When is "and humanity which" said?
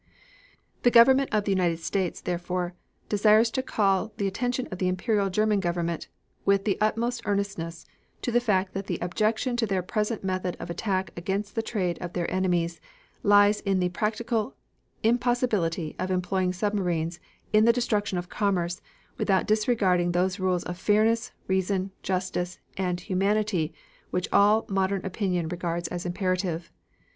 22.75-24.27